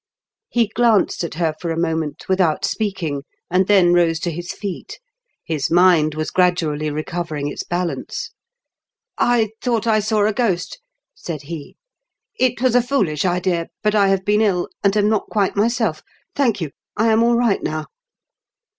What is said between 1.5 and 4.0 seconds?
for a moment without speaking, and then